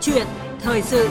[0.00, 0.26] chuyện
[0.60, 1.08] thời sự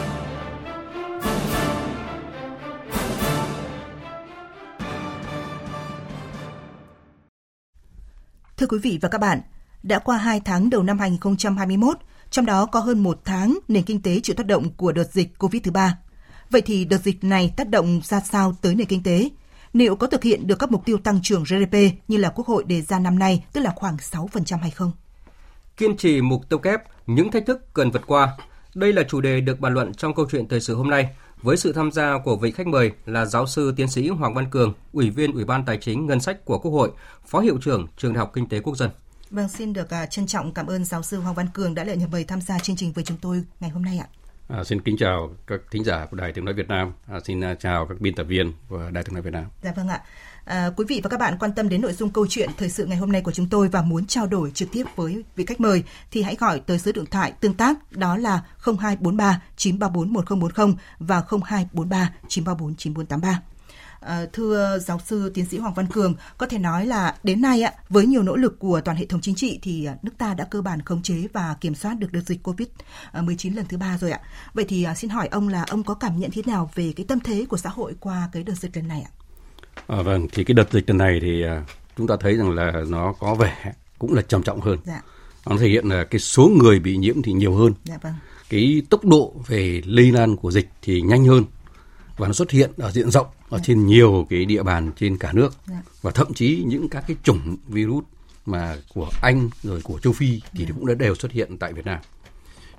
[8.57, 9.41] Thưa quý vị và các bạn,
[9.83, 11.97] đã qua 2 tháng đầu năm 2021,
[12.29, 15.37] trong đó có hơn một tháng nền kinh tế chịu tác động của đợt dịch
[15.37, 15.97] COVID thứ ba.
[16.49, 19.29] Vậy thì đợt dịch này tác động ra sao tới nền kinh tế?
[19.73, 21.75] Liệu có thực hiện được các mục tiêu tăng trưởng GDP
[22.07, 24.91] như là Quốc hội đề ra năm nay, tức là khoảng 6% hay không?
[25.77, 28.37] Kiên trì mục tiêu kép, những thách thức cần vượt qua.
[28.77, 31.09] Đây là chủ đề được bàn luận trong câu chuyện thời sự hôm nay
[31.41, 34.49] với sự tham gia của vị khách mời là giáo sư tiến sĩ Hoàng Văn
[34.49, 36.91] Cường, Ủy viên Ủy ban Tài chính Ngân sách của Quốc hội,
[37.25, 38.89] Phó Hiệu trưởng Trường Đại học Kinh tế Quốc dân.
[39.29, 42.11] Vâng, xin được uh, trân trọng cảm ơn giáo sư Hoàng Văn Cường đã nhận
[42.11, 44.07] mời tham gia chương trình với chúng tôi ngày hôm nay ạ.
[44.47, 46.93] À, xin kính chào các thính giả của Đài Tiếng Nói Việt Nam.
[47.07, 49.45] À, xin uh, chào các biên tập viên của Đài Tiếng Nói Việt Nam.
[49.63, 50.01] Dạ vâng ạ.
[50.47, 52.85] À, quý vị và các bạn quan tâm đến nội dung câu chuyện thời sự
[52.85, 55.61] ngày hôm nay của chúng tôi và muốn trao đổi trực tiếp với vị khách
[55.61, 60.75] mời thì hãy gọi tới số điện thoại tương tác đó là 0243 934 1040
[60.99, 63.41] và 0243 934 9483.
[63.99, 67.61] À, thưa giáo sư tiến sĩ Hoàng Văn Cường, có thể nói là đến nay
[67.61, 70.33] ạ, với nhiều nỗ lực của toàn hệ thống chính trị thì à, nước ta
[70.33, 73.77] đã cơ bản khống chế và kiểm soát được đợt dịch Covid-19 à, lần thứ
[73.77, 74.19] ba rồi ạ.
[74.53, 77.05] Vậy thì à, xin hỏi ông là ông có cảm nhận thế nào về cái
[77.05, 79.11] tâm thế của xã hội qua cái đợt dịch lần này ạ?
[79.87, 81.49] À, vâng, thì cái đợt dịch lần này thì uh,
[81.97, 84.79] chúng ta thấy rằng là nó có vẻ cũng là trầm trọng hơn.
[84.85, 85.01] Dạ.
[85.49, 87.73] Nó thể hiện là cái số người bị nhiễm thì nhiều hơn.
[87.83, 88.13] Dạ vâng.
[88.49, 91.43] Cái tốc độ về lây lan của dịch thì nhanh hơn
[92.17, 93.63] và nó xuất hiện ở diện rộng ở dạ.
[93.67, 95.81] trên nhiều cái địa bàn trên cả nước dạ.
[96.01, 98.03] và thậm chí những các cái chủng virus
[98.45, 100.71] mà của Anh rồi của châu Phi thì dạ.
[100.75, 101.99] cũng đã đều xuất hiện tại Việt Nam.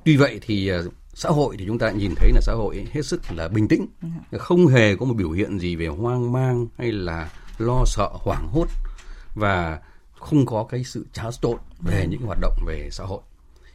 [0.04, 3.02] Tuy vậy thì uh, xã hội thì chúng ta nhìn thấy là xã hội hết
[3.02, 4.38] sức là bình tĩnh ừ.
[4.38, 8.48] không hề có một biểu hiện gì về hoang mang hay là lo sợ hoảng
[8.48, 8.66] hốt
[9.34, 9.80] và
[10.18, 12.08] không có cái sự tráo trộn về ừ.
[12.08, 13.20] những hoạt động về xã hội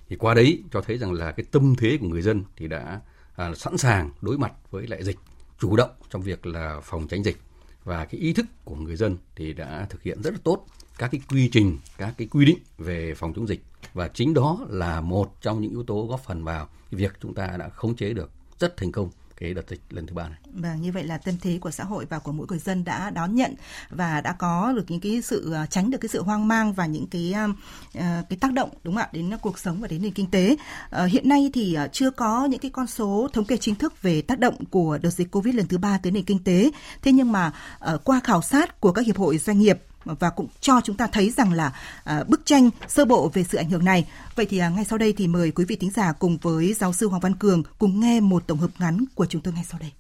[0.10, 3.02] thì qua đấy cho thấy rằng là cái tâm thế của người dân thì đã
[3.36, 5.18] à, sẵn sàng đối mặt với lại dịch
[5.60, 7.38] chủ động trong việc là phòng tránh dịch
[7.84, 10.66] và cái ý thức của người dân thì đã thực hiện rất là tốt
[10.98, 14.60] các cái quy trình các cái quy định về phòng chống dịch và chính đó
[14.70, 18.14] là một trong những yếu tố góp phần vào việc chúng ta đã khống chế
[18.14, 20.40] được rất thành công cái đợt dịch lần thứ ba này.
[20.54, 23.10] Vâng, như vậy là tâm thế của xã hội và của mỗi người dân đã
[23.10, 23.56] đón nhận
[23.90, 26.86] và đã có được những cái sự à, tránh được cái sự hoang mang và
[26.86, 27.48] những cái à,
[27.94, 30.56] à, cái tác động đúng không ạ đến cuộc sống và đến nền kinh tế.
[30.90, 34.22] Ờ, hiện nay thì chưa có những cái con số thống kê chính thức về
[34.22, 36.72] tác động của đợt dịch Covid lần thứ ba tới nền kinh tế.
[37.02, 40.48] Thế nhưng mà ờ, qua khảo sát của các hiệp hội doanh nghiệp và cũng
[40.62, 43.86] cho chúng ta thấy rằng là à, bức tranh sơ bộ về sự ảnh hưởng
[43.86, 44.08] này.
[44.36, 46.94] Vậy thì à, ngay sau đây thì mời quý vị thính giả cùng với giáo
[46.94, 49.80] sư Hoàng Văn Cường cùng nghe một tổng hợp ngắn của chúng tôi ngay sau
[49.80, 49.92] đây.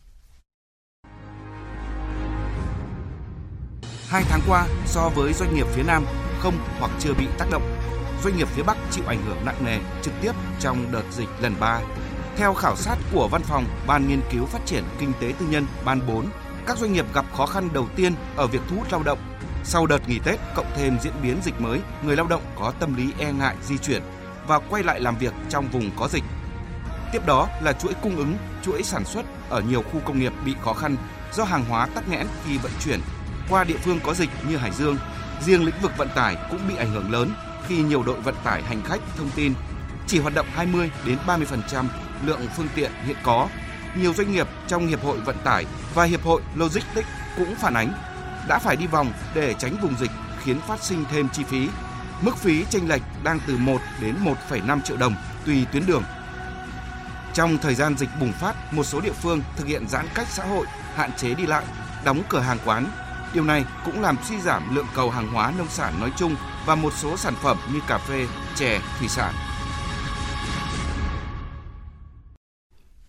[4.07, 6.05] Hai tháng qua, so với doanh nghiệp phía Nam
[6.39, 7.63] không hoặc chưa bị tác động,
[8.23, 11.53] doanh nghiệp phía Bắc chịu ảnh hưởng nặng nề trực tiếp trong đợt dịch lần
[11.59, 11.81] 3.
[12.37, 15.65] Theo khảo sát của Văn phòng Ban Nghiên cứu Phát triển Kinh tế Tư nhân
[15.85, 16.25] Ban 4,
[16.67, 19.19] các doanh nghiệp gặp khó khăn đầu tiên ở việc thu hút lao động
[19.63, 22.95] sau đợt nghỉ Tết cộng thêm diễn biến dịch mới, người lao động có tâm
[22.95, 24.01] lý e ngại di chuyển
[24.47, 26.23] và quay lại làm việc trong vùng có dịch.
[27.11, 30.55] Tiếp đó là chuỗi cung ứng, chuỗi sản xuất ở nhiều khu công nghiệp bị
[30.61, 30.95] khó khăn
[31.33, 32.99] do hàng hóa tắc nghẽn khi vận chuyển
[33.49, 34.97] qua địa phương có dịch như Hải Dương.
[35.41, 37.33] Riêng lĩnh vực vận tải cũng bị ảnh hưởng lớn
[37.67, 39.53] khi nhiều đội vận tải hành khách thông tin
[40.07, 41.85] chỉ hoạt động 20 đến 30%
[42.25, 43.47] lượng phương tiện hiện có.
[43.95, 47.07] Nhiều doanh nghiệp trong hiệp hội vận tải và hiệp hội logistics
[47.37, 47.93] cũng phản ánh
[48.47, 50.11] đã phải đi vòng để tránh vùng dịch
[50.43, 51.69] khiến phát sinh thêm chi phí.
[52.21, 54.15] Mức phí chênh lệch đang từ 1 đến
[54.49, 55.15] 1,5 triệu đồng
[55.45, 56.03] tùy tuyến đường.
[57.33, 60.43] Trong thời gian dịch bùng phát, một số địa phương thực hiện giãn cách xã
[60.43, 60.65] hội,
[60.95, 61.65] hạn chế đi lại,
[62.03, 62.85] đóng cửa hàng quán.
[63.33, 66.75] Điều này cũng làm suy giảm lượng cầu hàng hóa nông sản nói chung và
[66.75, 69.33] một số sản phẩm như cà phê, chè, thủy sản.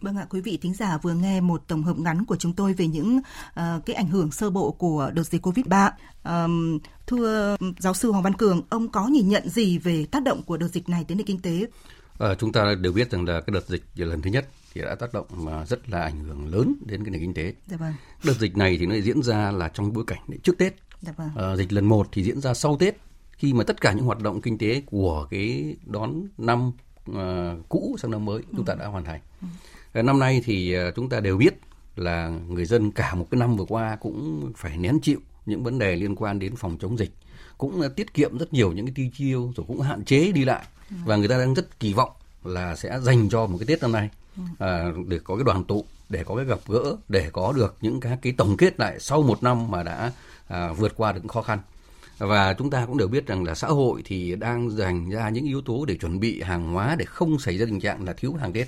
[0.04, 2.72] Vâng ạ, quý vị thính giả vừa nghe một tổng hợp ngắn của chúng tôi
[2.72, 5.90] về những uh, cái ảnh hưởng sơ bộ của đợt dịch Covid-3.
[6.24, 10.42] Um, thưa giáo sư Hoàng Văn Cường, ông có nhìn nhận gì về tác động
[10.42, 11.66] của đợt dịch này đến nền kinh tế?
[12.18, 14.94] À, chúng ta đều biết rằng là cái đợt dịch lần thứ nhất thì đã
[14.94, 17.54] tác động mà rất là ảnh hưởng lớn đến cái nền kinh tế.
[17.66, 17.92] Dạ vâng.
[18.24, 20.74] Đợt dịch này thì nó diễn ra là trong bối cảnh trước Tết.
[21.00, 21.30] Dạ vâng.
[21.36, 22.96] À, dịch lần một thì diễn ra sau Tết
[23.36, 26.72] khi mà tất cả những hoạt động kinh tế của cái đón năm
[27.10, 28.54] uh, cũ sang năm mới ừ.
[28.56, 29.20] chúng ta đã hoàn thành.
[29.92, 30.02] Ừ.
[30.02, 31.54] Năm nay thì ờ, chúng ta đều biết
[31.96, 35.78] là người dân cả một cái năm vừa qua cũng phải nén chịu những vấn
[35.78, 37.10] đề liên quan đến phòng chống dịch
[37.58, 40.64] cũng tiết kiệm rất nhiều những cái tiêu rồi cũng hạn chế đi lại
[41.04, 42.10] và người ta đang rất kỳ vọng
[42.44, 44.08] là sẽ dành cho một cái Tết năm nay
[44.58, 48.00] à, để có cái đoàn tụ để có cái gặp gỡ để có được những
[48.00, 50.12] cái cái tổng kết lại sau một năm mà đã
[50.48, 51.58] à, vượt qua được khó khăn
[52.18, 55.44] và chúng ta cũng đều biết rằng là xã hội thì đang dành ra những
[55.44, 58.34] yếu tố để chuẩn bị hàng hóa để không xảy ra tình trạng là thiếu
[58.34, 58.66] hàng Tết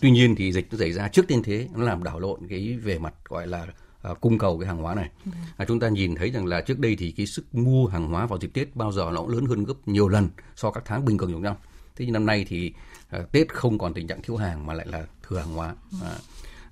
[0.00, 2.76] tuy nhiên thì dịch nó xảy ra trước tiên thế nó làm đảo lộn cái
[2.82, 3.66] về mặt gọi là
[4.06, 5.10] À, cung cầu cái hàng hóa này.
[5.56, 8.26] À, chúng ta nhìn thấy rằng là trước đây thì cái sức mua hàng hóa
[8.26, 11.04] vào dịp Tết bao giờ nó cũng lớn hơn gấp nhiều lần so các tháng
[11.04, 11.56] bình thường trong năm.
[11.96, 12.72] Thế nhưng năm nay thì
[13.10, 15.74] à, Tết không còn tình trạng thiếu hàng mà lại là thừa hàng hóa.
[16.02, 16.10] À,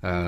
[0.01, 0.27] à,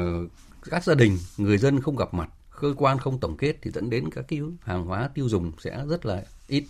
[0.69, 2.29] các gia đình, người dân không gặp mặt,
[2.61, 5.85] cơ quan không tổng kết thì dẫn đến các cái hàng hóa tiêu dùng sẽ
[5.89, 6.63] rất là ít.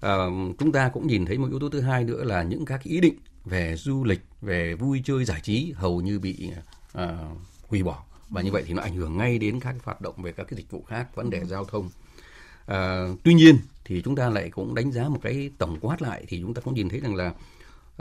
[0.00, 0.16] À,
[0.58, 3.00] chúng ta cũng nhìn thấy một yếu tố thứ hai nữa là những các ý
[3.00, 3.14] định
[3.44, 6.50] về du lịch, về vui chơi giải trí hầu như bị
[6.92, 7.18] à,
[7.68, 10.32] hủy bỏ và như vậy thì nó ảnh hưởng ngay đến các hoạt động về
[10.32, 11.44] các cái dịch vụ khác vấn đề ừ.
[11.44, 11.90] giao thông
[12.66, 16.24] à, tuy nhiên thì chúng ta lại cũng đánh giá một cái tổng quát lại
[16.28, 17.34] thì chúng ta cũng nhìn thấy rằng là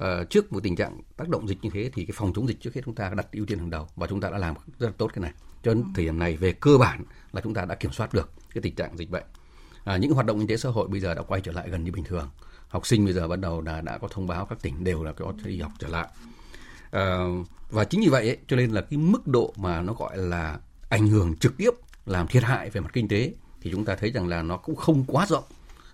[0.01, 2.61] uh, trước một tình trạng tác động dịch như thế thì cái phòng chống dịch
[2.61, 4.87] trước hết chúng ta đặt ưu tiên hàng đầu và chúng ta đã làm rất
[4.87, 5.31] là tốt cái này
[5.63, 8.31] cho đến thời điểm này về cơ bản là chúng ta đã kiểm soát được
[8.53, 9.23] cái tình trạng dịch bệnh.
[9.83, 11.83] À, những hoạt động kinh tế xã hội bây giờ đã quay trở lại gần
[11.83, 12.29] như bình thường.
[12.67, 15.11] Học sinh bây giờ bắt đầu đã đã có thông báo các tỉnh đều là
[15.11, 16.07] có đi học trở lại.
[16.91, 17.19] À,
[17.69, 20.59] và chính vì vậy ấy, cho nên là cái mức độ mà nó gọi là
[20.89, 21.71] ảnh hưởng trực tiếp
[22.05, 24.75] làm thiệt hại về mặt kinh tế thì chúng ta thấy rằng là nó cũng
[24.75, 25.43] không quá rộng.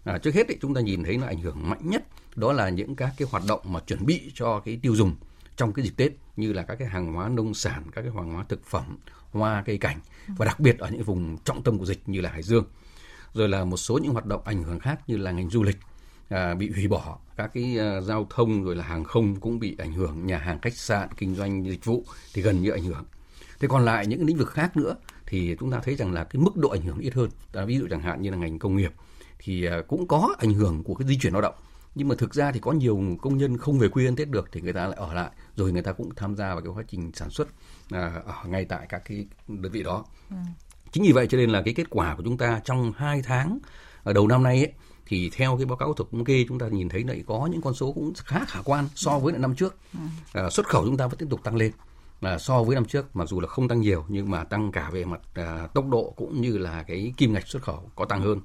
[0.04, 2.04] À, trước hết ấy, chúng ta nhìn thấy nó ảnh hưởng mạnh nhất
[2.36, 5.16] đó là những các cái hoạt động mà chuẩn bị cho cái tiêu dùng
[5.58, 8.34] trong cái dịp Tết như là các cái hàng hóa nông sản, các cái hàng
[8.34, 8.98] hóa thực phẩm,
[9.31, 12.29] hoa cây cảnh và đặc biệt ở những vùng trọng tâm của dịch như là
[12.29, 12.65] Hải Dương.
[13.33, 15.77] Rồi là một số những hoạt động ảnh hưởng khác như là ngành du lịch
[16.29, 19.75] à, bị hủy bỏ các cái uh, giao thông rồi là hàng không cũng bị
[19.79, 22.03] ảnh hưởng nhà hàng khách sạn kinh doanh dịch vụ
[22.33, 23.06] thì gần như ảnh hưởng.
[23.59, 24.95] Thế còn lại những lĩnh vực khác nữa
[25.25, 27.29] thì chúng ta thấy rằng là cái mức độ ảnh hưởng ít hơn.
[27.53, 28.91] À, ví dụ chẳng hạn như là ngành công nghiệp
[29.39, 31.56] thì uh, cũng có ảnh hưởng của cái di chuyển lao động.
[31.95, 34.50] Nhưng mà thực ra thì có nhiều công nhân không về quê ăn tết được
[34.51, 36.83] thì người ta lại ở lại rồi người ta cũng tham gia vào cái quá
[36.88, 37.47] trình sản xuất
[37.92, 40.06] ở ngay tại các cái đơn vị đó.
[40.30, 40.36] Ừ.
[40.92, 43.60] chính vì vậy cho nên là cái kết quả của chúng ta trong hai tháng
[44.04, 44.74] ở đầu năm nay ấy,
[45.06, 47.74] thì theo cái báo cáo thống kê chúng ta nhìn thấy lại có những con
[47.74, 49.75] số cũng khá khả quan so với năm trước.
[50.34, 51.72] À, xuất khẩu chúng ta vẫn tiếp tục tăng lên.
[52.22, 54.89] Là so với năm trước mặc dù là không tăng nhiều nhưng mà tăng cả
[54.89, 58.22] về mặt à, tốc độ cũng như là cái kim ngạch xuất khẩu có tăng
[58.22, 58.42] hơn.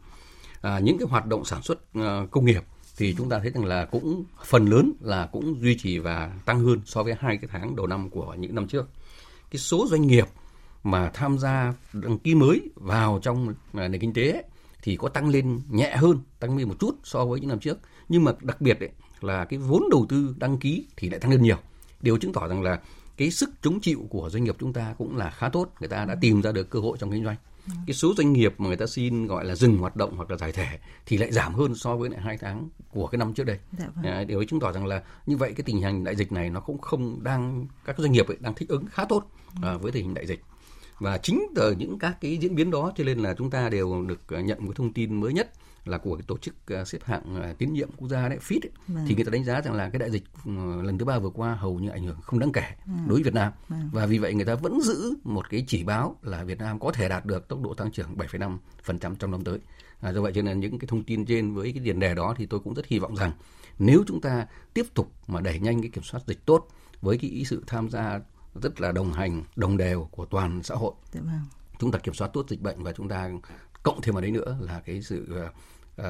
[0.61, 2.63] À, những cái hoạt động sản xuất à, công nghiệp
[2.97, 6.61] thì chúng ta thấy rằng là cũng phần lớn là cũng duy trì và tăng
[6.61, 8.89] hơn so với hai cái tháng đầu năm của những năm trước
[9.53, 10.27] cái số doanh nghiệp
[10.83, 14.45] mà tham gia đăng ký mới vào trong à, nền kinh tế ấy,
[14.83, 17.79] thì có tăng lên nhẹ hơn, tăng lên một chút so với những năm trước.
[18.09, 18.91] Nhưng mà đặc biệt ấy,
[19.21, 21.57] là cái vốn đầu tư đăng ký thì lại tăng lên nhiều.
[22.01, 22.81] Điều chứng tỏ rằng là
[23.17, 25.73] cái sức chống chịu của doanh nghiệp chúng ta cũng là khá tốt.
[25.81, 27.37] Người ta đã tìm ra được cơ hội trong kinh doanh.
[27.87, 30.37] Cái số doanh nghiệp mà người ta xin gọi là dừng hoạt động hoặc là
[30.37, 33.45] giải thể thì lại giảm hơn so với lại hai tháng của cái năm trước
[33.45, 33.59] đây.
[33.79, 34.27] Dạ vâng.
[34.27, 36.61] Điều ấy chứng tỏ rằng là như vậy cái tình hình đại dịch này nó
[36.61, 39.31] cũng không đang các doanh nghiệp ấy đang thích ứng khá tốt
[39.63, 40.41] à, với tình hình đại dịch
[41.03, 44.05] và chính từ những các cái diễn biến đó cho nên là chúng ta đều
[44.07, 45.51] được nhận một thông tin mới nhất
[45.85, 48.61] là của cái tổ chức à, xếp hạng à, tín nhiệm quốc gia đấy FIT
[48.63, 49.05] ấy, vâng.
[49.09, 50.25] thì người ta đánh giá rằng là cái đại dịch
[50.83, 53.05] lần thứ ba vừa qua hầu như ảnh hưởng không đáng kể vâng.
[53.09, 53.91] đối với Việt Nam vâng.
[53.93, 56.93] và vì vậy người ta vẫn giữ một cái chỉ báo là Việt Nam có
[56.93, 59.59] thể đạt được tốc độ tăng trưởng 7,5% trong năm tới.
[60.01, 62.35] À, do vậy cho nên những cái thông tin trên với cái tiền đề đó
[62.39, 63.33] thì tôi cũng rất hy vọng rằng
[63.79, 66.69] nếu chúng ta tiếp tục mà đẩy nhanh cái kiểm soát dịch tốt
[67.01, 68.21] với cái ý sự tham gia
[68.55, 71.41] rất là đồng hành đồng đều của toàn xã hội dạ vâng.
[71.79, 73.31] chúng ta kiểm soát tốt dịch bệnh và chúng ta
[73.83, 75.51] cộng thêm vào đấy nữa là cái sự ờ,
[76.01, 76.07] uh,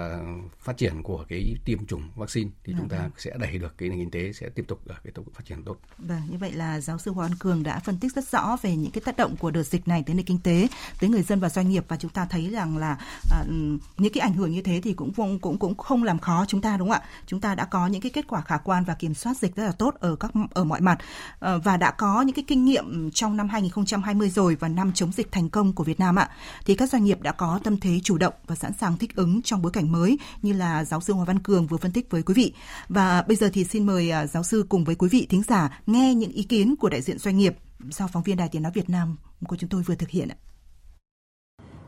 [0.60, 3.10] phát triển của cái tiêm chủng vaccine thì à, chúng ta vâng.
[3.18, 5.44] sẽ đẩy được cái nền kinh tế sẽ tiếp tục ở cái tốc độ phát
[5.44, 5.76] triển tốt.
[5.98, 8.90] Vâng, như vậy là giáo sư Hoàng Cường đã phân tích rất rõ về những
[8.90, 10.68] cái tác động của đợt dịch này tới nền kinh tế,
[11.00, 12.98] tới người dân và doanh nghiệp và chúng ta thấy rằng là
[13.40, 13.48] uh,
[13.96, 16.60] những cái ảnh hưởng như thế thì cũng cũng cũng cũng không làm khó chúng
[16.60, 17.08] ta đúng không ạ?
[17.26, 19.64] Chúng ta đã có những cái kết quả khả quan và kiểm soát dịch rất
[19.64, 20.98] là tốt ở các ở mọi mặt
[21.34, 25.12] uh, và đã có những cái kinh nghiệm trong năm 2020 rồi và năm chống
[25.12, 26.30] dịch thành công của Việt Nam ạ.
[26.64, 29.42] Thì các doanh nghiệp đã có tâm thế chủ động và sẵn sàng thích ứng
[29.42, 32.22] trong bối cảnh mới như là giáo sư Hoàng Văn Cường vừa phân tích với
[32.22, 32.54] quý vị.
[32.88, 35.80] Và bây giờ thì xin mời à, giáo sư cùng với quý vị thính giả
[35.86, 37.56] nghe những ý kiến của đại diện doanh nghiệp
[37.88, 40.28] do phóng viên Đài Tiếng Nói Việt Nam của chúng tôi vừa thực hiện.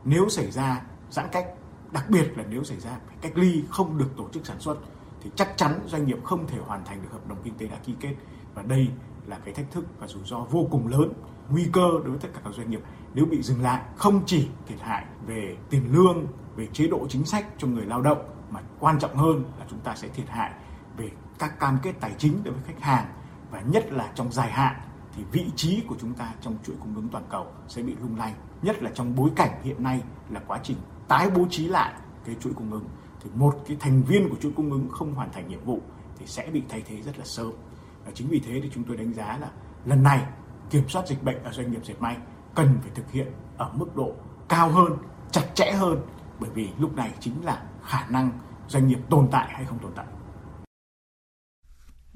[0.05, 1.45] Nếu xảy ra giãn cách,
[1.91, 4.77] đặc biệt là nếu xảy ra cách ly không được tổ chức sản xuất
[5.23, 7.77] thì chắc chắn doanh nghiệp không thể hoàn thành được hợp đồng kinh tế đã
[7.85, 8.15] ký kết
[8.53, 8.87] và đây
[9.27, 11.13] là cái thách thức và rủi ro vô cùng lớn
[11.49, 12.81] nguy cơ đối với tất cả các doanh nghiệp
[13.13, 17.25] nếu bị dừng lại không chỉ thiệt hại về tiền lương về chế độ chính
[17.25, 20.51] sách cho người lao động, mà quan trọng hơn là chúng ta sẽ thiệt hại
[20.97, 21.09] về
[21.39, 23.05] các cam kết tài chính đối với khách hàng,
[23.51, 24.75] và nhất là trong dài hạn
[25.15, 28.17] thì vị trí của chúng ta trong chuỗi cung ứng toàn cầu sẽ bị lung
[28.17, 31.93] lay, nhất là trong bối cảnh hiện nay là quá trình tái bố trí lại
[32.25, 32.85] cái chuỗi cung ứng.
[33.23, 35.81] Thì một cái thành viên của chuỗi cung ứng không hoàn thành nhiệm vụ
[36.17, 37.51] thì sẽ bị thay thế rất là sớm.
[38.05, 39.47] Và chính vì thế thì chúng tôi đánh giá là
[39.85, 40.23] lần này
[40.69, 42.17] kiểm soát dịch bệnh ở doanh nghiệp dệt may
[42.55, 44.11] cần phải thực hiện ở mức độ
[44.49, 44.97] cao hơn,
[45.31, 46.01] chặt chẽ hơn
[46.39, 49.91] bởi vì lúc này chính là khả năng doanh nghiệp tồn tại hay không tồn
[49.95, 50.05] tại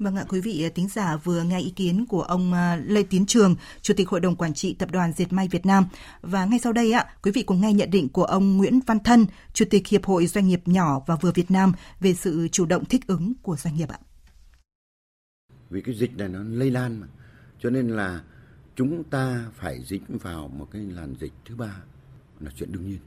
[0.00, 3.26] Vâng ạ, quý vị tính giả vừa nghe ý kiến của ông à, Lê Tiến
[3.26, 5.84] Trường, Chủ tịch Hội đồng Quản trị Tập đoàn Diệt May Việt Nam.
[6.20, 8.98] Và ngay sau đây, ạ, quý vị cùng nghe nhận định của ông Nguyễn Văn
[9.00, 12.66] Thân, Chủ tịch Hiệp hội Doanh nghiệp nhỏ và vừa Việt Nam về sự chủ
[12.66, 13.98] động thích ứng của doanh nghiệp ạ.
[15.70, 17.06] Vì cái dịch này nó lây lan mà,
[17.58, 18.20] cho nên là
[18.76, 21.76] chúng ta phải dính vào một cái làn dịch thứ ba
[22.40, 23.00] là chuyện đương nhiên.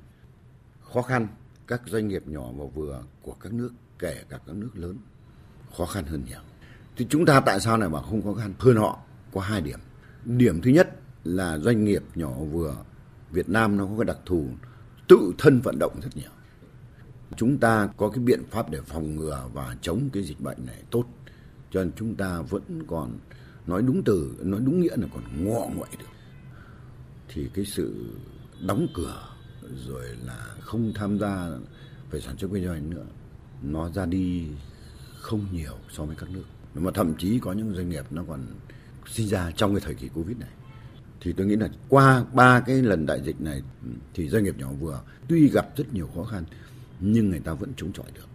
[0.94, 1.28] Khó khăn,
[1.68, 4.98] các doanh nghiệp nhỏ và vừa của các nước, kể cả các nước lớn,
[5.78, 6.40] khó khăn hơn nhiều.
[6.98, 8.54] Thì chúng ta tại sao lại mà không khó khăn?
[8.60, 9.00] Hơn họ,
[9.34, 9.80] có hai điểm.
[10.26, 10.90] Điểm thứ nhất
[11.24, 12.76] là doanh nghiệp nhỏ vừa
[13.32, 14.48] Việt Nam nó có cái đặc thù,
[15.08, 16.32] tự thân vận động rất nhiều.
[17.38, 20.84] Chúng ta có cái biện pháp để phòng ngừa và chống cái dịch bệnh này
[20.92, 21.06] tốt,
[21.72, 23.20] cho nên chúng ta vẫn còn
[23.68, 26.06] nói đúng từ, nói đúng nghĩa là còn ngọ nguậy được.
[27.28, 28.16] Thì cái sự
[28.68, 29.33] đóng cửa
[29.88, 31.50] rồi là không tham gia
[32.12, 33.06] về sản xuất kinh doanh nữa,
[33.62, 34.48] nó ra đi
[35.20, 36.44] không nhiều so với các nước.
[36.76, 38.46] Mà thậm chí có những doanh nghiệp nó còn
[39.12, 40.50] sinh ra trong cái thời kỳ covid này.
[41.22, 43.62] Thì tôi nghĩ là qua ba cái lần đại dịch này
[44.14, 46.44] thì doanh nghiệp nhỏ vừa tuy gặp rất nhiều khó khăn,
[47.00, 48.28] nhưng người ta vẫn chống chọi được.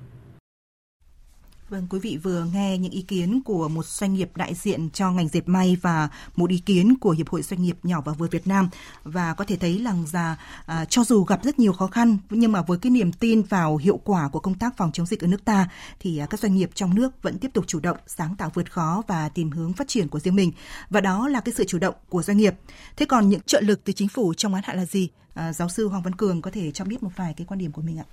[1.69, 5.11] Vâng, quý vị vừa nghe những ý kiến của một doanh nghiệp đại diện cho
[5.11, 8.27] ngành dệt may và một ý kiến của Hiệp hội Doanh nghiệp nhỏ và vừa
[8.31, 8.69] Việt Nam
[9.05, 12.53] và có thể thấy rằng là à, cho dù gặp rất nhiều khó khăn nhưng
[12.53, 15.27] mà với cái niềm tin vào hiệu quả của công tác phòng chống dịch ở
[15.27, 15.69] nước ta
[16.01, 18.73] thì à, các doanh nghiệp trong nước vẫn tiếp tục chủ động sáng tạo vượt
[18.73, 20.53] khó và tìm hướng phát triển của riêng mình
[20.91, 22.55] và đó là cái sự chủ động của doanh nghiệp.
[22.97, 25.09] Thế còn những trợ lực từ chính phủ trong ngắn hạn là gì?
[25.35, 27.73] À, giáo sư Hoàng Văn Cường có thể cho biết một vài cái quan điểm
[27.73, 28.05] của mình ạ.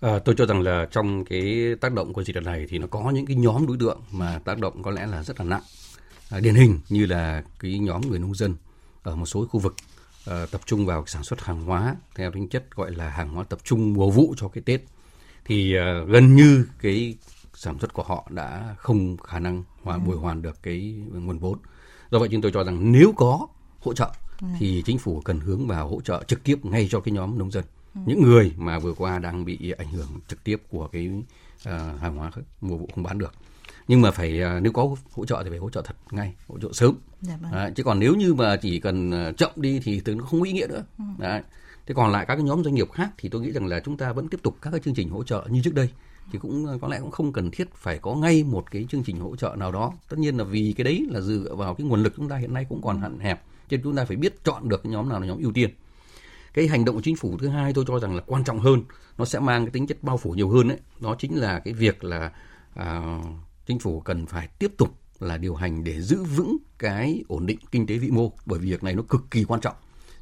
[0.00, 2.86] À, tôi cho rằng là trong cái tác động của dịch lần này thì nó
[2.86, 5.62] có những cái nhóm đối tượng mà tác động có lẽ là rất là nặng.
[6.30, 8.54] À, điển hình như là cái nhóm người nông dân
[9.02, 9.74] ở một số khu vực
[10.26, 13.44] à, tập trung vào sản xuất hàng hóa theo tính chất gọi là hàng hóa
[13.44, 14.80] tập trung mùa vụ cho cái Tết
[15.44, 17.16] thì à, gần như cái
[17.54, 20.00] sản xuất của họ đã không khả năng hòa ừ.
[20.06, 21.58] bồi hoàn được cái nguồn vốn.
[22.10, 23.46] Do vậy chúng tôi cho rằng nếu có
[23.78, 24.46] hỗ trợ ừ.
[24.58, 27.50] thì chính phủ cần hướng vào hỗ trợ trực tiếp ngay cho cái nhóm nông
[27.50, 27.64] dân
[27.94, 31.10] những người mà vừa qua đang bị ảnh hưởng trực tiếp của cái
[31.68, 32.30] uh, hàng hóa
[32.60, 33.32] mùa vụ không bán được
[33.88, 36.58] nhưng mà phải uh, nếu có hỗ trợ thì phải hỗ trợ thật ngay hỗ
[36.58, 37.52] trợ sớm dạ vâng.
[37.52, 40.40] à, chứ còn nếu như mà chỉ cần uh, chậm đi thì từ nó không
[40.40, 41.04] có ý nghĩa nữa ừ.
[41.18, 41.42] Đấy.
[41.86, 43.96] thế còn lại các cái nhóm doanh nghiệp khác thì tôi nghĩ rằng là chúng
[43.96, 45.90] ta vẫn tiếp tục các cái chương trình hỗ trợ như trước đây
[46.32, 49.20] thì cũng có lẽ cũng không cần thiết phải có ngay một cái chương trình
[49.20, 52.02] hỗ trợ nào đó tất nhiên là vì cái đấy là dựa vào cái nguồn
[52.02, 53.00] lực chúng ta hiện nay cũng còn ừ.
[53.00, 55.38] hạn hẹp cho nên chúng ta phải biết chọn được cái nhóm nào là nhóm
[55.38, 55.70] ưu tiên
[56.54, 58.82] cái hành động của chính phủ thứ hai tôi cho rằng là quan trọng hơn
[59.18, 61.74] nó sẽ mang cái tính chất bao phủ nhiều hơn đấy đó chính là cái
[61.74, 62.32] việc là
[62.74, 63.18] à,
[63.66, 67.58] chính phủ cần phải tiếp tục là điều hành để giữ vững cái ổn định
[67.70, 69.74] kinh tế vĩ mô bởi vì việc này nó cực kỳ quan trọng.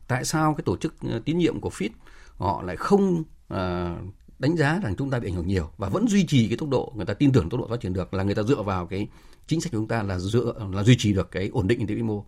[0.09, 1.91] Tại sao cái tổ chức ờ, tín nhiệm của Fitch
[2.37, 3.97] họ lại không à,
[4.39, 6.69] đánh giá rằng chúng ta bị ảnh hưởng nhiều và vẫn duy trì cái tốc
[6.69, 8.87] độ người ta tin tưởng tốc độ phát triển được là người ta dựa vào
[8.87, 9.09] cái
[9.47, 11.89] chính sách của chúng ta là dựa là duy trì được cái ổn định kinh
[11.89, 12.25] tế vĩ mô.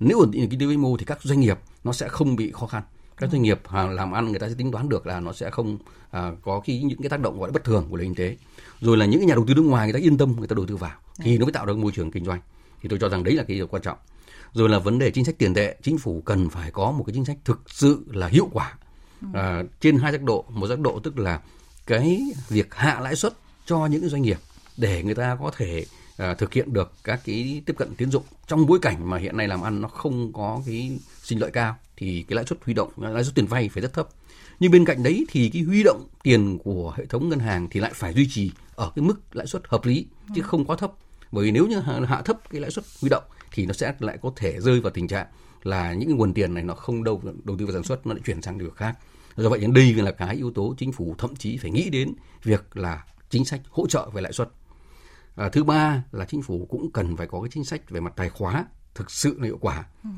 [0.00, 2.52] Nếu ổn định kinh tế vĩ mô thì các doanh nghiệp nó sẽ không bị
[2.52, 2.82] khó khăn
[3.16, 5.78] các doanh nghiệp làm ăn người ta sẽ tính toán được là nó sẽ không
[6.10, 8.36] à, có cái những cái tác động gọi là bất thường của nền kinh tế.
[8.80, 10.54] Rồi là những cái nhà đầu tư nước ngoài người ta yên tâm người ta
[10.54, 12.40] đầu tư vào thì nó mới tạo được môi trường kinh doanh.
[12.82, 13.98] Thì tôi cho rằng đấy là cái điều quan trọng.
[14.52, 17.14] Rồi là vấn đề chính sách tiền tệ chính phủ cần phải có một cái
[17.14, 18.74] chính sách thực sự là hiệu quả.
[19.34, 21.40] À, trên hai giác độ một giác độ tức là
[21.86, 23.32] cái việc hạ lãi suất
[23.66, 24.38] cho những doanh nghiệp
[24.76, 25.84] để người ta có thể
[26.22, 28.22] à, thực hiện được các cái tiếp cận tiến dụng.
[28.46, 31.76] Trong bối cảnh mà hiện nay làm ăn nó không có cái sinh lợi cao
[31.96, 34.08] thì cái lãi suất huy động lãi suất tiền vay phải rất thấp.
[34.60, 37.80] Nhưng bên cạnh đấy thì cái huy động tiền của hệ thống ngân hàng thì
[37.80, 40.46] lại phải duy trì ở cái mức lãi suất hợp lý chứ ừ.
[40.46, 40.92] không quá thấp.
[41.32, 44.18] Bởi vì nếu như hạ thấp cái lãi suất huy động thì nó sẽ lại
[44.22, 45.26] có thể rơi vào tình trạng
[45.62, 48.14] là những cái nguồn tiền này nó không đâu đầu tư vào sản xuất nó
[48.14, 48.98] lại chuyển sang điều khác.
[49.36, 52.12] Do vậy đến đây là cái yếu tố chính phủ thậm chí phải nghĩ đến
[52.42, 54.48] việc là chính sách hỗ trợ về lãi suất
[55.36, 58.12] à, thứ ba là chính phủ cũng cần phải có cái chính sách về mặt
[58.16, 60.10] tài khóa thực sự là hiệu quả ừ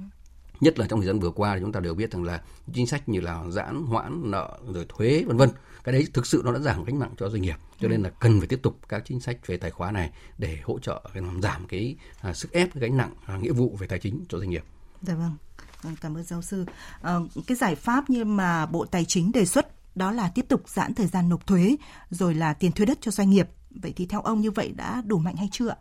[0.60, 2.42] nhất là trong thời gian vừa qua thì chúng ta đều biết rằng là
[2.72, 5.50] chính sách như là giãn hoãn nợ rồi thuế vân vân
[5.84, 8.10] cái đấy thực sự nó đã giảm gánh nặng cho doanh nghiệp cho nên là
[8.10, 11.42] cần phải tiếp tục các chính sách về tài khoá này để hỗ trợ làm
[11.42, 14.38] giảm cái à, sức ép cái gánh nặng à, nghĩa vụ về tài chính cho
[14.38, 14.64] doanh nghiệp.
[15.02, 15.36] Dạ vâng.
[15.82, 16.64] vâng cảm ơn giáo sư.
[17.02, 17.14] À,
[17.46, 19.66] cái giải pháp như mà Bộ Tài chính đề xuất
[19.96, 21.76] đó là tiếp tục giãn thời gian nộp thuế
[22.10, 23.48] rồi là tiền thuê đất cho doanh nghiệp.
[23.82, 25.74] Vậy thì theo ông như vậy đã đủ mạnh hay chưa?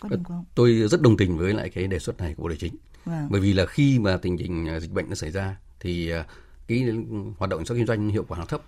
[0.00, 0.44] Có không?
[0.54, 3.28] Tôi rất đồng tình với lại cái đề xuất này của Bộ Tài chính Vâng.
[3.30, 6.24] Bởi vì là khi mà tình hình à, dịch bệnh nó xảy ra thì à,
[6.66, 6.84] cái
[7.38, 8.62] hoạt động sản kinh doanh hiệu quả nó thấp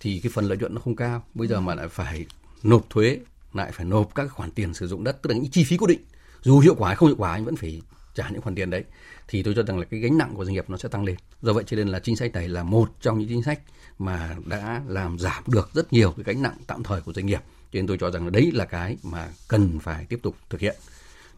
[0.00, 1.24] thì cái phần lợi nhuận nó không cao.
[1.34, 2.26] Bây giờ mà lại phải
[2.62, 3.18] nộp thuế,
[3.52, 5.86] lại phải nộp các khoản tiền sử dụng đất tức là những chi phí cố
[5.86, 6.00] định.
[6.42, 7.82] Dù hiệu quả hay không hiệu quả anh vẫn phải
[8.14, 8.84] trả những khoản tiền đấy
[9.28, 11.16] thì tôi cho rằng là cái gánh nặng của doanh nghiệp nó sẽ tăng lên.
[11.42, 13.60] Do vậy cho nên là chính sách này là một trong những chính sách
[13.98, 17.40] mà đã làm giảm được rất nhiều cái gánh nặng tạm thời của doanh nghiệp
[17.72, 20.60] cho nên tôi cho rằng là đấy là cái mà cần phải tiếp tục thực
[20.60, 20.76] hiện.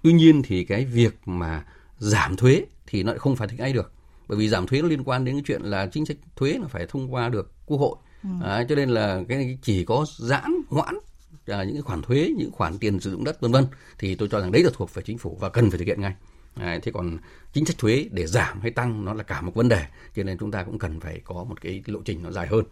[0.02, 1.64] Tuy nhiên thì cái việc mà
[1.98, 3.92] giảm thuế thì nó lại không phải thực ngay được.
[4.28, 6.66] Bởi vì giảm thuế nó liên quan đến cái chuyện là chính sách thuế nó
[6.68, 7.96] phải thông qua được quốc hội.
[8.22, 8.28] Ừ.
[8.44, 10.94] à, cho nên là cái chỉ có giãn hoãn
[11.46, 13.66] à, những cái khoản thuế những khoản tiền sử dụng đất vân vân.
[13.98, 16.00] Thì tôi cho rằng đấy là thuộc về chính phủ và cần phải thực hiện
[16.00, 16.14] ngay.
[16.54, 17.18] À, thế còn
[17.52, 19.86] chính sách thuế để giảm hay tăng nó là cả một vấn đề.
[20.16, 22.64] Cho nên chúng ta cũng cần phải có một cái lộ trình nó dài hơn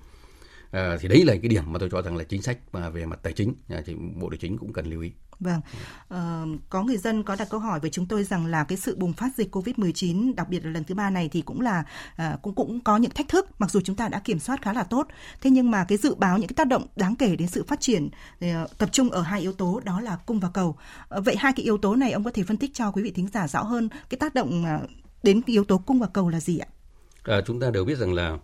[0.71, 3.07] à, thì đấy là cái điểm mà tôi cho rằng là chính sách mà về
[3.07, 3.55] mặt tài chính
[3.87, 5.61] thì bộ tài chính cũng cần lưu ý Vâng,
[6.09, 8.97] ờ, có người dân có đặt câu hỏi với chúng tôi rằng là cái sự
[8.97, 11.85] bùng phát dịch Covid-19, đặc biệt là lần thứ ba này thì cũng là
[12.17, 14.73] à, cũng cũng có những thách thức, mặc dù chúng ta đã kiểm soát khá
[14.73, 15.09] là tốt.
[15.41, 17.81] Thế nhưng mà cái dự báo những cái tác động đáng kể đến sự phát
[17.81, 18.09] triển
[18.45, 20.77] uh, tập trung ở hai yếu tố đó là cung và cầu.
[21.19, 23.11] Uh, vậy hai cái yếu tố này ông có thể phân tích cho quý vị
[23.11, 24.91] thính giả rõ hơn cái tác động uh,
[25.23, 26.69] đến cái yếu tố cung và cầu là gì ạ?
[27.25, 28.39] À, chúng ta đều biết rằng là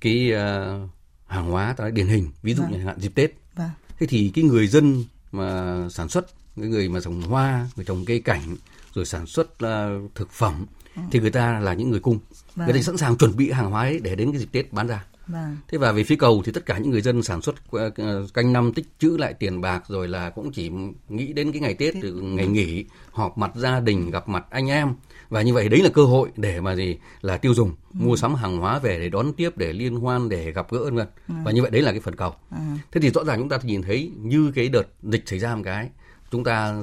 [0.00, 0.90] cái uh,
[1.34, 2.72] hàng hóa ta điển hình, ví dụ vâng.
[2.72, 3.30] như hạn dịp Tết.
[3.54, 3.70] Vâng.
[3.98, 6.26] Thế thì cái người dân mà sản xuất
[6.56, 8.56] cái người mà trồng hoa người trồng cây cảnh
[8.94, 11.02] rồi sản xuất uh, thực phẩm ừ.
[11.10, 12.18] thì người ta là những người cung
[12.54, 12.66] vâng.
[12.66, 14.86] người ta sẵn sàng chuẩn bị hàng hóa ấy để đến cái dịp tết bán
[14.86, 15.56] ra Vâng.
[15.68, 18.52] Thế và về phía cầu thì tất cả những người dân sản xuất ờ, canh
[18.52, 20.70] năm tích trữ lại tiền bạc rồi là cũng chỉ
[21.08, 22.04] nghĩ đến cái ngày Tết, Tết.
[22.14, 24.94] ngày nghỉ, họp mặt gia đình, gặp mặt anh em
[25.34, 27.74] và như vậy đấy là cơ hội để mà gì là tiêu dùng, ừ.
[27.92, 30.96] mua sắm hàng hóa về để đón tiếp, để liên hoan, để gặp gỡ vân
[30.96, 31.34] ừ.
[31.44, 32.34] và như vậy đấy là cái phần cầu.
[32.50, 32.56] Ừ.
[32.92, 35.62] Thế thì rõ ràng chúng ta nhìn thấy như cái đợt dịch xảy ra một
[35.64, 35.90] cái
[36.30, 36.76] chúng ta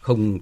[0.00, 0.38] không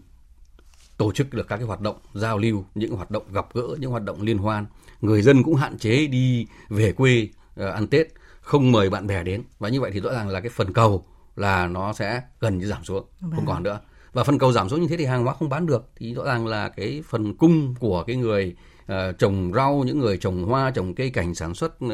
[0.96, 3.90] tổ chức được các cái hoạt động giao lưu, những hoạt động gặp gỡ, những
[3.90, 4.66] hoạt động liên hoan.
[5.00, 7.28] Người dân cũng hạn chế đi về quê
[7.60, 8.06] uh, ăn Tết,
[8.40, 9.42] không mời bạn bè đến.
[9.58, 11.04] Và như vậy thì rõ ràng là cái phần cầu
[11.36, 13.46] là nó sẽ gần như giảm xuống, không vâng.
[13.46, 13.80] còn nữa.
[14.12, 16.24] Và phần cầu giảm xuống như thế thì hàng hóa không bán được thì rõ
[16.24, 18.56] ràng là cái phần cung của cái người
[18.92, 21.92] uh, trồng rau, những người trồng hoa, trồng cây cảnh sản xuất uh,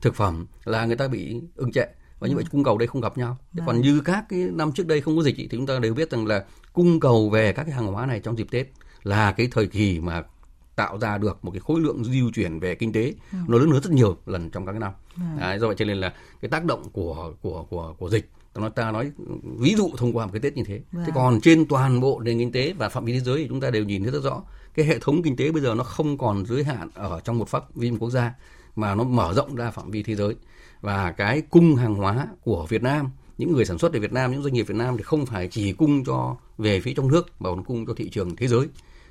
[0.00, 1.86] thực phẩm là người ta bị ưng trệ
[2.18, 3.36] và như vậy cung cầu đây không gặp nhau.
[3.52, 5.94] Thế còn như các cái năm trước đây không có dịch thì chúng ta đều
[5.94, 8.66] biết rằng là cung cầu về các cái hàng hóa này trong dịp Tết
[9.02, 10.22] là cái thời kỳ mà
[10.76, 13.38] tạo ra được một cái khối lượng di chuyển về kinh tế ừ.
[13.48, 14.92] nó lớn hơn rất nhiều lần trong các cái năm.
[15.16, 15.22] Ừ.
[15.40, 18.68] Đấy, do vậy cho nên là cái tác động của của của của dịch nó
[18.68, 19.12] ta nói
[19.58, 20.80] ví dụ thông qua một cái Tết như thế.
[20.92, 21.04] Vâng.
[21.06, 23.60] Thế còn trên toàn bộ nền kinh tế và phạm vi thế giới thì chúng
[23.60, 24.42] ta đều nhìn thấy rất rõ
[24.74, 27.48] cái hệ thống kinh tế bây giờ nó không còn giới hạn ở trong một
[27.48, 28.34] pháp vi một quốc gia
[28.76, 30.34] mà nó mở rộng ra phạm vi thế giới
[30.80, 34.32] và cái cung hàng hóa của Việt Nam những người sản xuất ở Việt Nam
[34.32, 37.26] những doanh nghiệp Việt Nam thì không phải chỉ cung cho về phía trong nước
[37.38, 38.66] mà còn cung cho thị trường thế giới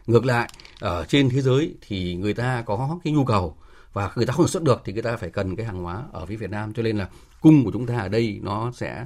[0.08, 3.56] ngược lại ở trên thế giới thì người ta có cái nhu cầu
[3.94, 6.04] và người ta không sản xuất được thì người ta phải cần cái hàng hóa
[6.12, 7.10] ở phía Việt Nam cho nên là
[7.42, 9.06] cung của chúng ta ở đây nó sẽ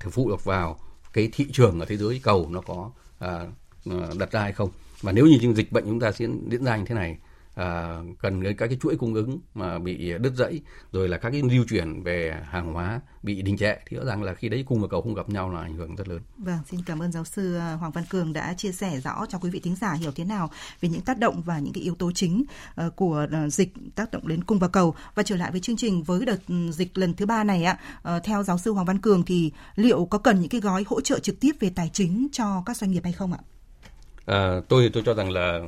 [0.00, 0.78] phụ thuộc vào
[1.12, 3.46] cái thị trường ở thế giới cầu nó có à,
[3.86, 4.70] à đặt ra hay không.
[5.02, 7.16] Và nếu như dịch bệnh chúng ta diễn diễn ra như thế này
[7.54, 10.60] à, cần các cái chuỗi cung ứng mà bị đứt gãy
[10.92, 14.22] rồi là các cái lưu chuyển về hàng hóa bị đình trệ thì rõ ràng
[14.22, 16.20] là khi đấy cung và cầu không gặp nhau là ảnh hưởng rất lớn.
[16.38, 19.38] Vâng, xin cảm ơn giáo sư à, Hoàng Văn Cường đã chia sẻ rõ cho
[19.38, 21.94] quý vị thính giả hiểu thế nào về những tác động và những cái yếu
[21.94, 24.94] tố chính à, của dịch tác động đến cung và cầu.
[25.14, 27.78] Và trở lại với chương trình với đợt ừ, dịch lần thứ ba này ạ,
[28.24, 31.18] theo giáo sư Hoàng Văn Cường thì liệu có cần những cái gói hỗ trợ
[31.18, 33.38] trực tiếp về tài chính cho các doanh nghiệp hay không ạ?
[34.26, 35.60] À, tôi tôi cho rằng là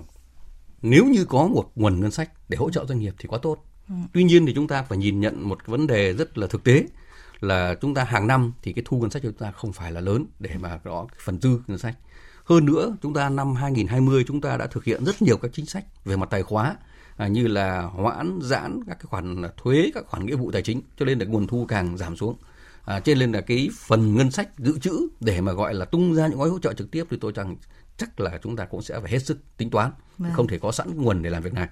[0.90, 3.64] nếu như có một nguồn ngân sách để hỗ trợ doanh nghiệp thì quá tốt.
[3.88, 3.94] Ừ.
[4.12, 6.85] Tuy nhiên thì chúng ta phải nhìn nhận một vấn đề rất là thực tế
[7.40, 9.92] là chúng ta hàng năm thì cái thu ngân sách của chúng ta không phải
[9.92, 11.96] là lớn để mà có phần dư ngân sách.
[12.44, 15.66] Hơn nữa, chúng ta năm 2020 chúng ta đã thực hiện rất nhiều các chính
[15.66, 16.77] sách về mặt tài khóa
[17.16, 20.83] à, như là hoãn giãn các cái khoản thuế, các khoản nghĩa vụ tài chính
[20.99, 22.37] cho nên là nguồn thu càng giảm xuống.
[22.85, 26.14] À, trên lên là cái phần ngân sách dự trữ để mà gọi là tung
[26.14, 27.57] ra những gói hỗ trợ trực tiếp thì tôi rằng
[27.96, 30.32] chắc là chúng ta cũng sẽ phải hết sức tính toán vâng.
[30.35, 31.68] không thể có sẵn nguồn để làm việc này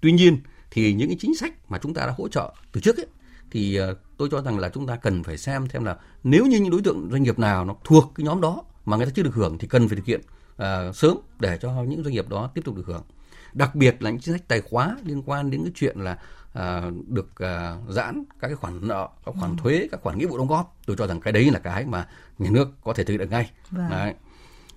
[0.00, 2.96] tuy nhiên thì những cái chính sách mà chúng ta đã hỗ trợ từ trước
[2.96, 3.06] ấy,
[3.50, 6.60] thì ờ, tôi cho rằng là chúng ta cần phải xem thêm là nếu như
[6.60, 9.22] những đối tượng doanh nghiệp nào nó thuộc cái nhóm đó mà người ta chưa
[9.22, 10.20] được hưởng thì cần phải thực hiện
[10.54, 13.02] uh, sớm để cho những doanh nghiệp đó tiếp tục được hưởng
[13.52, 16.18] đặc biệt là những chính sách tài khóa liên quan đến cái chuyện là
[16.58, 19.56] uh, được uh, giãn các cái khoản nợ các khoản ừ.
[19.58, 22.08] thuế các khoản nghĩa vụ đóng góp tôi cho rằng cái đấy là cái mà
[22.38, 23.90] nhà nước có thể thực hiện được ngay vâng.
[23.90, 24.14] đấy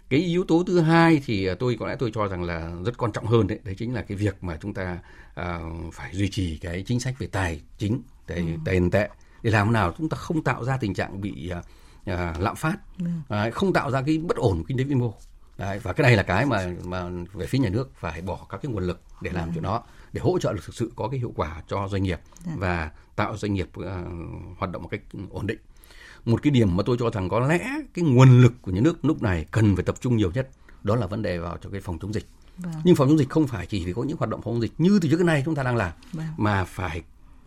[0.09, 2.97] cái yếu tố thứ hai thì à, tôi có lẽ tôi cho rằng là rất
[2.97, 4.99] quan trọng hơn đấy đấy chính là cái việc mà chúng ta
[5.35, 5.59] à,
[5.93, 8.45] phải duy trì cái chính sách về tài chính tài ừ.
[8.65, 9.09] tiền tệ
[9.43, 11.61] để làm nào chúng ta không tạo ra tình trạng bị à,
[12.05, 13.05] à, lạm phát ừ.
[13.29, 15.13] à, không tạo ra cái bất ổn kinh tế vĩ mô
[15.57, 18.61] Đấy, và cái này là cái mà mà về phía nhà nước phải bỏ các
[18.63, 19.51] cái nguồn lực để làm ừ.
[19.53, 22.19] chuyện đó để hỗ trợ được thực sự có cái hiệu quả cho doanh nghiệp
[22.45, 22.51] ừ.
[22.57, 23.85] và tạo doanh nghiệp uh,
[24.57, 25.59] hoạt động một cách ổn định
[26.25, 29.05] một cái điểm mà tôi cho rằng có lẽ cái nguồn lực của nhà nước
[29.05, 30.49] lúc này cần phải tập trung nhiều nhất
[30.83, 32.25] đó là vấn đề vào cho cái phòng chống dịch
[32.57, 32.73] vâng.
[32.83, 34.99] nhưng phòng chống dịch không phải chỉ có những hoạt động phòng chống dịch như
[35.01, 36.27] từ trước đến nay chúng ta đang làm vâng.
[36.37, 37.01] mà phải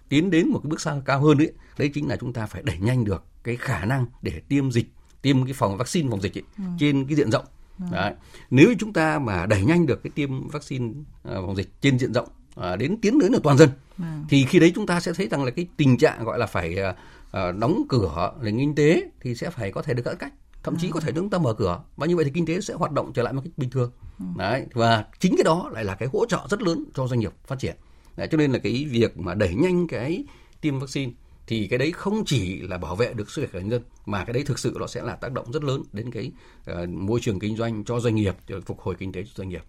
[0.08, 2.62] tiến đến một cái bước xa cao hơn đấy đấy chính là chúng ta phải
[2.62, 4.86] đẩy nhanh được cái khả năng để tiêm dịch
[5.22, 6.64] tiêm cái phòng vaccine phòng dịch ấy, ừ.
[6.78, 7.44] trên cái diện rộng
[7.78, 7.84] ừ.
[7.92, 8.14] Đấy.
[8.50, 12.12] nếu chúng ta mà đẩy nhanh được cái tiêm vaccine uh, phòng dịch trên diện
[12.12, 12.28] rộng
[12.60, 14.04] uh, đến tiến đến được toàn dân ừ.
[14.28, 16.76] thì khi đấy chúng ta sẽ thấy rằng là cái tình trạng gọi là phải
[16.90, 16.96] uh,
[17.32, 20.90] đóng cửa nền kinh tế thì sẽ phải có thể được giãn cách thậm chí
[20.90, 21.82] có thể chúng ta mở cửa.
[21.96, 23.92] Và như vậy thì kinh tế sẽ hoạt động trở lại một cách bình thường.
[24.36, 27.32] Đấy và chính cái đó lại là cái hỗ trợ rất lớn cho doanh nghiệp
[27.46, 27.76] phát triển.
[28.16, 30.24] Đấy, cho nên là cái việc mà đẩy nhanh cái
[30.60, 31.12] tiêm vaccine
[31.46, 34.24] thì cái đấy không chỉ là bảo vệ được sức khỏe của nhân dân mà
[34.24, 36.32] cái đấy thực sự nó sẽ là tác động rất lớn đến cái
[36.70, 38.36] uh, môi trường kinh doanh cho doanh nghiệp
[38.66, 39.62] phục hồi kinh tế cho doanh nghiệp.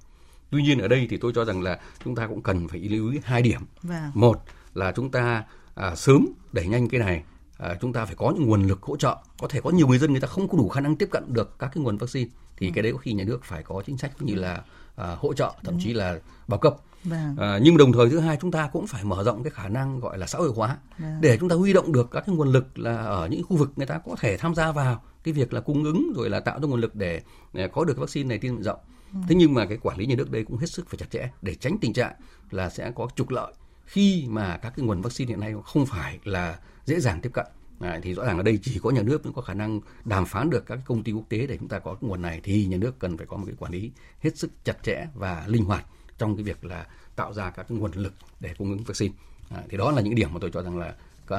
[0.49, 3.11] Tuy nhiên ở đây thì tôi cho rằng là chúng ta cũng cần phải lưu
[3.11, 3.61] ý hai điểm.
[3.83, 4.11] Vâng.
[4.13, 4.41] một
[4.73, 5.43] là chúng ta
[5.75, 7.23] à, sớm đẩy nhanh cái này
[7.59, 9.97] à, chúng ta phải có những nguồn lực hỗ trợ có thể có nhiều người
[9.97, 12.29] dân người ta không có đủ khả năng tiếp cận được các cái nguồn vaccine
[12.57, 12.71] thì ừ.
[12.75, 14.61] cái đấy có khi nhà nước phải có chính sách như là
[14.95, 15.83] à, hỗ trợ thậm Đúng.
[15.83, 17.35] chí là bao cấp Vâng.
[17.37, 19.99] À, nhưng đồng thời thứ hai chúng ta cũng phải mở rộng cái khả năng
[19.99, 21.21] gọi là xã hội hóa vâng.
[21.21, 23.71] để chúng ta huy động được các cái nguồn lực là ở những khu vực
[23.75, 26.59] người ta có thể tham gia vào cái việc là cung ứng rồi là tạo
[26.59, 27.21] ra nguồn lực để,
[27.53, 28.79] để có được vaccine này tiêm rộng.
[29.13, 29.19] Ừ.
[29.29, 31.29] Thế nhưng mà cái quản lý nhà nước đây cũng hết sức phải chặt chẽ
[31.41, 32.13] để tránh tình trạng
[32.51, 33.53] là sẽ có trục lợi
[33.85, 36.59] khi mà các cái nguồn vaccine hiện nay không phải là
[36.89, 37.45] dễ dàng tiếp cận
[37.79, 40.25] À, thì rõ ràng ở đây chỉ có nhà nước mới có khả năng đàm
[40.25, 42.65] phán được các công ty quốc tế để chúng ta có cái nguồn này thì
[42.65, 45.65] nhà nước cần phải có một cái quản lý hết sức chặt chẽ và linh
[45.65, 45.85] hoạt
[46.17, 49.13] trong cái việc là tạo ra các cái nguồn lực để cung ứng vaccine.
[49.49, 50.95] À, thì đó là những điểm mà tôi cho rằng là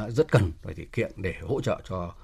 [0.09, 2.15] rất cần phải thực hiện để hỗ trợ cho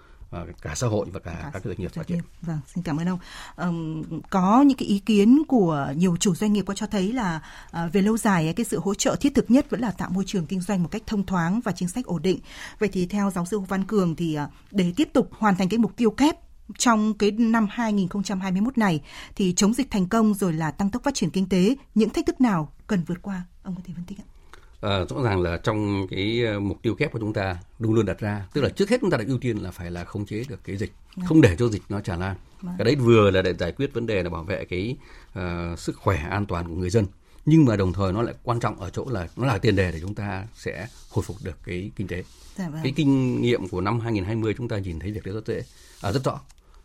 [0.63, 2.19] cả xã hội và cả các doanh nghiệp phát triển.
[2.43, 3.19] Vâng, xin cảm ơn ông.
[3.57, 7.41] Um, có những cái ý kiến của nhiều chủ doanh nghiệp có cho thấy là
[7.71, 10.25] uh, về lâu dài cái sự hỗ trợ thiết thực nhất vẫn là tạo môi
[10.27, 12.39] trường kinh doanh một cách thông thoáng và chính sách ổn định.
[12.79, 15.69] Vậy thì theo giáo sư Hồ Văn Cường thì uh, để tiếp tục hoàn thành
[15.69, 16.37] cái mục tiêu kép
[16.79, 19.03] trong cái năm 2021 này
[19.37, 22.27] thì chống dịch thành công rồi là tăng tốc phát triển kinh tế, những thách
[22.27, 23.43] thức nào cần vượt qua?
[23.63, 24.36] Ông có thể phân tích ạ?
[24.81, 28.07] À, rõ ràng là trong cái ờ, mục tiêu kép của chúng ta luôn luôn
[28.07, 30.27] đặt ra tức là trước hết chúng ta đã ưu tiên là phải là khống
[30.27, 31.27] chế được cái dịch vâng.
[31.27, 32.75] không để cho dịch nó tràn lan vâng.
[32.79, 34.97] cái đấy vừa là để giải quyết vấn đề là bảo vệ cái
[35.39, 37.07] uh, sức khỏe an toàn của người dân
[37.47, 39.93] nhưng mà đồng thời nó lại quan trọng ở chỗ là nó là tiền đề
[39.93, 42.25] để chúng ta sẽ hồi phục được cái kinh tế
[42.57, 42.81] dạ vâng.
[42.83, 45.63] cái kinh nghiệm của năm 2020 chúng ta nhìn thấy việc đấy rất dễ
[46.03, 46.41] à, rất rõ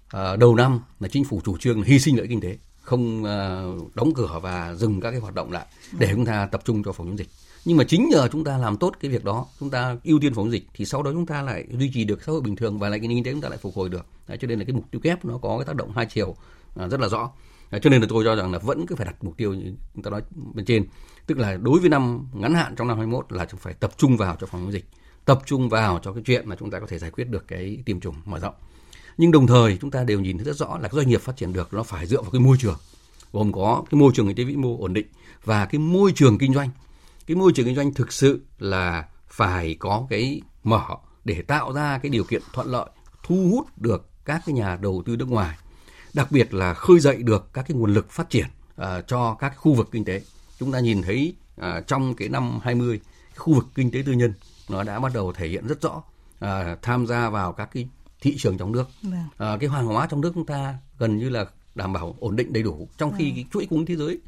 [0.09, 3.95] à, đầu năm là chính phủ chủ trương hy sinh lợi kinh tế không uh,
[3.95, 5.65] đóng cửa và dừng các cái hoạt động lại
[5.99, 6.15] để vâng.
[6.15, 7.27] chúng ta tập trung cho phòng chống dịch
[7.65, 10.33] nhưng mà chính nhờ chúng ta làm tốt cái việc đó chúng ta ưu tiên
[10.33, 12.79] phòng dịch thì sau đó chúng ta lại duy trì được xã hội bình thường
[12.79, 14.05] và lại cái kinh tế chúng ta lại phục hồi được.
[14.27, 16.35] Đấy, cho nên là cái mục tiêu kép nó có cái tác động hai chiều
[16.75, 17.31] à, rất là rõ.
[17.69, 19.73] À, cho nên là tôi cho rằng là vẫn cứ phải đặt mục tiêu như
[19.93, 20.21] chúng ta nói
[20.53, 20.85] bên trên.
[21.27, 24.17] Tức là đối với năm ngắn hạn trong năm 21 là chúng phải tập trung
[24.17, 24.85] vào cho phòng chống dịch
[25.25, 27.77] tập trung vào cho cái chuyện mà chúng ta có thể giải quyết được cái
[27.85, 28.53] tiêm chủng mở rộng.
[29.17, 31.53] Nhưng đồng thời chúng ta đều nhìn thấy rất rõ là doanh nghiệp phát triển
[31.53, 32.77] được nó phải dựa vào cái môi trường.
[33.33, 35.07] Gồm có cái môi trường kinh tế vĩ mô ổn định
[35.43, 36.69] và cái môi trường kinh doanh
[37.31, 40.83] cái môi trường kinh doanh thực sự là phải có cái mở
[41.25, 42.89] để tạo ra cái điều kiện thuận lợi
[43.23, 45.57] thu hút được các cái nhà đầu tư nước ngoài
[46.13, 48.45] đặc biệt là khơi dậy được các cái nguồn lực phát triển
[48.81, 50.21] uh, cho các khu vực kinh tế.
[50.59, 52.99] Chúng ta nhìn thấy uh, trong cái năm 20
[53.35, 54.33] khu vực kinh tế tư nhân
[54.69, 56.03] nó đã bắt đầu thể hiện rất rõ
[56.45, 57.89] uh, tham gia vào các cái
[58.21, 58.89] thị trường trong nước.
[59.07, 62.53] Uh, cái hàng hóa trong nước chúng ta gần như là đảm bảo ổn định
[62.53, 62.89] đầy đủ.
[62.97, 63.35] Trong khi vâng.
[63.35, 64.19] cái chuỗi cung thế giới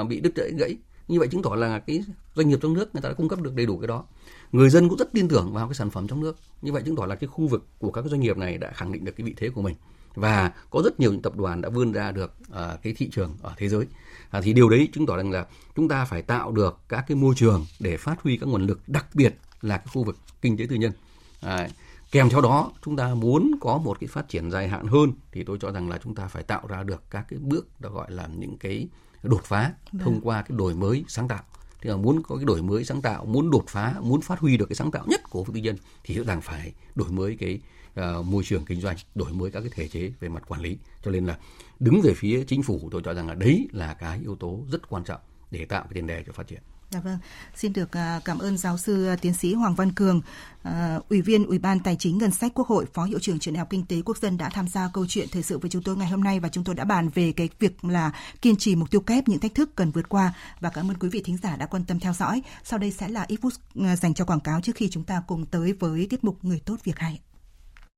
[0.00, 0.76] uh, bị đứt gãy
[1.08, 3.40] như vậy chứng tỏ là cái doanh nghiệp trong nước người ta đã cung cấp
[3.40, 4.04] được đầy đủ cái đó.
[4.52, 6.36] Người dân cũng rất tin tưởng vào cái sản phẩm trong nước.
[6.62, 8.92] Như vậy chứng tỏ là cái khu vực của các doanh nghiệp này đã khẳng
[8.92, 9.74] định được cái vị thế của mình.
[10.14, 13.36] Và có rất nhiều những tập đoàn đã vươn ra được uh, cái thị trường
[13.42, 13.86] ở thế giới.
[14.30, 17.16] À, thì điều đấy chứng tỏ rằng là chúng ta phải tạo được các cái
[17.16, 20.56] môi trường để phát huy các nguồn lực đặc biệt là cái khu vực kinh
[20.56, 20.92] tế tư nhân.
[21.40, 21.68] À,
[22.12, 25.44] kèm theo đó chúng ta muốn có một cái phát triển dài hạn hơn thì
[25.44, 28.10] tôi cho rằng là chúng ta phải tạo ra được các cái bước được gọi
[28.10, 28.88] là những cái
[29.22, 30.02] đột phá Đấy.
[30.04, 31.42] thông qua cái đổi mới sáng tạo.
[31.80, 34.56] Thì là muốn có cái đổi mới sáng tạo muốn đột phá muốn phát huy
[34.56, 37.60] được cái sáng tạo nhất của tư nhân thì rõ ràng phải đổi mới cái
[38.00, 40.78] uh, môi trường kinh doanh đổi mới các cái thể chế về mặt quản lý.
[41.02, 41.38] Cho nên là
[41.80, 44.88] đứng về phía chính phủ tôi cho rằng là đấy là cái yếu tố rất
[44.88, 47.18] quan trọng để tạo cái tiền đề cho phát triển Dạ vâng,
[47.56, 50.20] xin được à, cảm ơn giáo sư à, tiến sĩ Hoàng Văn Cường,
[50.62, 53.54] à, Ủy viên Ủy ban Tài chính Ngân sách Quốc hội, Phó Hiệu trưởng Trường
[53.54, 55.82] Đại học Kinh tế Quốc dân đã tham gia câu chuyện thời sự với chúng
[55.82, 58.76] tôi ngày hôm nay và chúng tôi đã bàn về cái việc là kiên trì
[58.76, 61.38] mục tiêu kép những thách thức cần vượt qua và cảm ơn quý vị thính
[61.42, 62.42] giả đã quan tâm theo dõi.
[62.64, 65.46] Sau đây sẽ là ít phút dành cho quảng cáo trước khi chúng ta cùng
[65.46, 67.20] tới với tiết mục Người tốt việc hay.